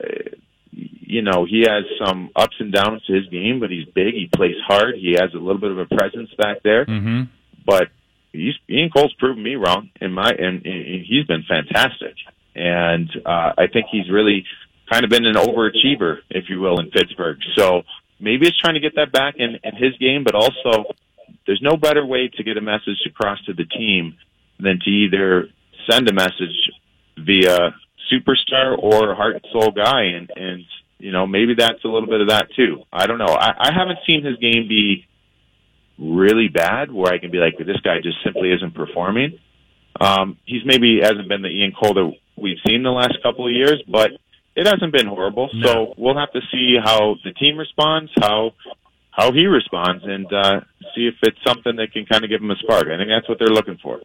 [0.00, 0.36] Uh,
[0.70, 4.12] you know, he has some ups and downs to his game, but he's big.
[4.12, 4.94] He plays hard.
[4.94, 6.84] He has a little bit of a presence back there.
[6.84, 7.22] Mm-hmm.
[7.64, 7.88] But
[8.30, 12.14] he's Ian Cole's proven me wrong in my and, and he's been fantastic.
[12.58, 14.44] And uh, I think he's really
[14.90, 17.38] kind of been an overachiever, if you will, in Pittsburgh.
[17.56, 17.82] So
[18.18, 20.94] maybe it's trying to get that back in, in his game, but also
[21.46, 24.16] there's no better way to get a message across to the team
[24.58, 25.48] than to either
[25.88, 26.70] send a message
[27.16, 27.74] via
[28.12, 30.64] superstar or heart and soul guy and and
[30.98, 33.72] you know maybe that's a little bit of that too i don't know i, I
[33.74, 35.06] haven't seen his game be
[35.98, 39.38] really bad where I can be like, this guy just simply isn't performing.
[40.00, 43.52] Um, he's maybe hasn't been the Ian Cole that we've seen the last couple of
[43.52, 44.10] years, but
[44.56, 45.48] it hasn't been horrible.
[45.54, 45.66] No.
[45.66, 48.52] So we'll have to see how the team responds, how
[49.10, 50.60] how he responds, and uh,
[50.94, 52.86] see if it's something that can kind of give him a spark.
[52.86, 54.00] I think that's what they're looking for.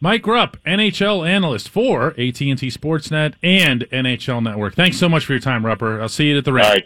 [0.00, 4.74] Mike Rupp, NHL analyst for AT&T Sportsnet and NHL Network.
[4.74, 6.00] Thanks so much for your time, Rupper.
[6.00, 6.84] I'll see you at the rink.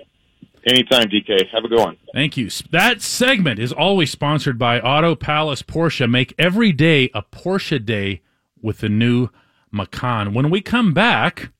[0.67, 1.49] Anytime, DK.
[1.53, 1.97] Have a good one.
[2.15, 2.49] Thank you.
[2.71, 6.09] That segment is always sponsored by Auto Palace Porsche.
[6.09, 8.23] Make every day a Porsche day
[8.63, 9.29] with the new
[9.73, 10.35] Macan.
[10.35, 11.51] When we come back,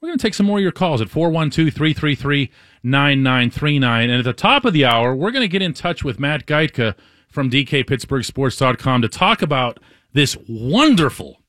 [0.00, 2.50] we're going to take some more of your calls at 412 333
[2.82, 4.10] 9939.
[4.10, 6.46] And at the top of the hour, we're going to get in touch with Matt
[6.46, 6.94] Gajtka
[7.28, 9.80] from DKPittsburghSports.com to talk about
[10.12, 11.42] this wonderful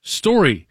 [0.00, 0.66] story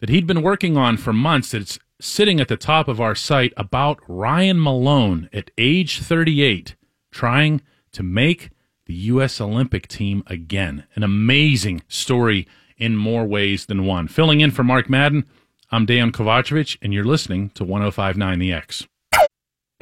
[0.00, 3.52] that he'd been working on for months that's sitting at the top of our site
[3.56, 6.76] about Ryan Malone at age 38
[7.10, 7.60] trying
[7.92, 8.50] to make
[8.86, 9.40] the U.S.
[9.40, 10.84] Olympic team again.
[10.94, 12.46] An amazing story
[12.80, 14.08] in more ways than one.
[14.08, 15.26] Filling in for Mark Madden,
[15.70, 18.86] I'm Dejan Kovacevic, and you're listening to 1059 The X.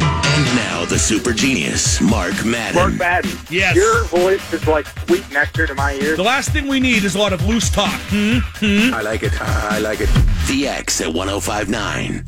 [0.01, 2.75] And now the super genius, Mark Madden.
[2.75, 3.31] Mark Madden.
[3.51, 3.75] Yes.
[3.75, 6.17] Your voice is like sweet nectar to my ears.
[6.17, 8.01] The last thing we need is a lot of loose talk.
[8.09, 8.39] Hmm?
[8.57, 8.95] Hmm?
[8.95, 9.33] I like it.
[9.41, 10.09] I like it.
[10.47, 12.25] The X at 1059.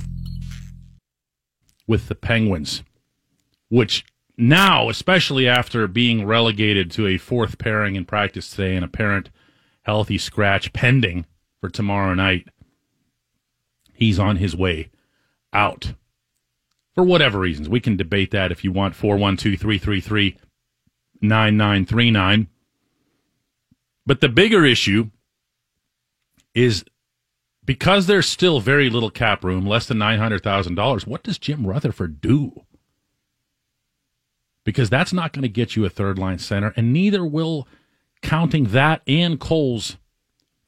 [1.86, 2.82] with the Penguins,
[3.68, 4.04] which
[4.36, 9.28] now, especially after being relegated to a fourth pairing in practice today, an apparent
[9.90, 11.26] healthy scratch pending
[11.60, 12.46] for tomorrow night,
[13.92, 14.88] he's on his way
[15.52, 15.94] out.
[16.94, 17.68] For whatever reasons.
[17.68, 18.94] We can debate that if you want.
[18.94, 20.36] 412 333
[21.20, 22.46] 9939.
[24.06, 25.10] But the bigger issue
[26.54, 26.84] is
[27.64, 32.64] because there's still very little cap room, less than $900,000, what does Jim Rutherford do?
[34.64, 37.66] Because that's not going to get you a third line center, and neither will
[38.22, 39.96] counting that and Cole's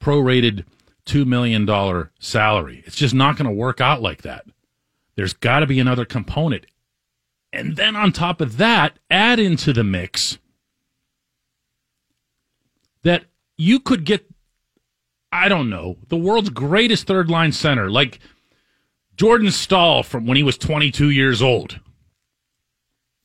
[0.00, 0.64] prorated
[1.06, 1.66] $2 million
[2.18, 2.82] salary.
[2.86, 4.46] It's just not going to work out like that.
[5.14, 6.66] There's got to be another component.
[7.52, 10.38] And then on top of that, add into the mix
[13.02, 13.24] that
[13.56, 14.26] you could get
[15.32, 18.18] I don't know, the world's greatest third line center, like
[19.16, 21.80] Jordan Staal from when he was 22 years old.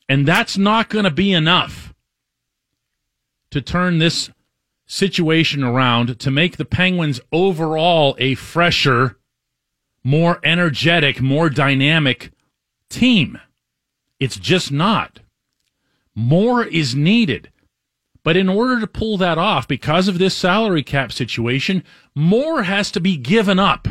[0.08, 1.94] And that's not going to be enough
[3.58, 4.30] to turn this
[4.86, 9.18] situation around to make the Penguins overall a fresher,
[10.04, 12.32] more energetic, more dynamic
[12.90, 13.40] team.
[14.20, 15.20] It's just not.
[16.16, 17.52] More is needed.
[18.24, 21.84] But in order to pull that off, because of this salary cap situation,
[22.16, 23.88] more has to be given up.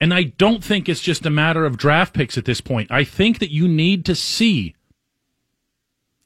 [0.00, 2.90] And I don't think it's just a matter of draft picks at this point.
[2.90, 4.74] I think that you need to see,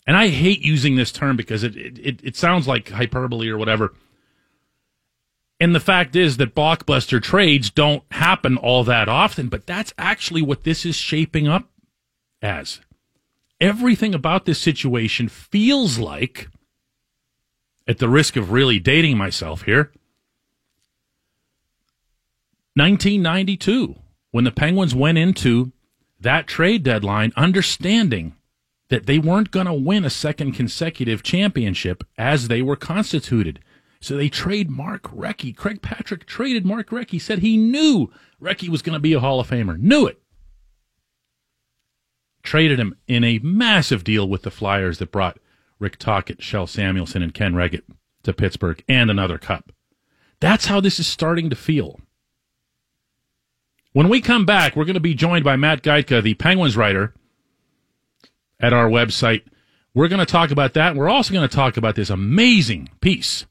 [0.07, 3.94] and I hate using this term because it, it, it sounds like hyperbole or whatever.
[5.61, 10.42] And the fact is that blockbuster trades don't happen all that often, but that's actually
[10.42, 11.70] what this is shaping up
[12.42, 12.80] as.
[13.61, 16.48] Everything about this situation feels like
[17.86, 19.92] at the risk of really dating myself here,
[22.74, 23.94] 1992,
[24.32, 25.72] when the Penguins went into
[26.20, 28.34] that trade deadline, understanding
[28.95, 33.59] that they weren't going to win a second consecutive championship as they were constituted.
[33.99, 35.57] So they trade Mark Recchi.
[35.57, 39.40] Craig Patrick traded Mark Recchi, said he knew Recchi was going to be a Hall
[39.40, 39.76] of Famer.
[39.76, 40.22] Knew it.
[42.45, 45.40] Traded him in a massive deal with the Flyers that brought
[45.80, 47.82] Rick Tocchet, Kjell Samuelsson, and Ken Wregget
[48.22, 49.72] to Pittsburgh and another cup.
[50.38, 51.99] That's how this is starting to feel.
[53.92, 57.12] When we come back, we're going to be joined by Matt Gajtka, the Penguins writer,
[58.61, 59.42] at our website.
[59.94, 60.96] We're going to talk about that.
[60.96, 63.46] We're also going to talk about this amazing piece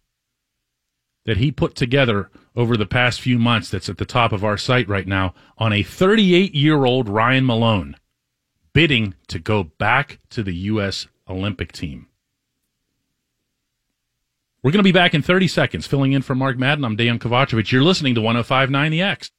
[1.25, 4.57] that he put together over the past few months that's at the top of our
[4.57, 7.95] site right now on a 38 year old Ryan Malone
[8.73, 11.07] bidding to go back to the U.S.
[11.29, 12.07] Olympic team.
[14.61, 15.87] We're going to be back in 30 seconds.
[15.87, 17.71] Filling in for Mark Madden, I'm Dejan Kovacevic.
[17.71, 19.31] You're listening to 1059 The X.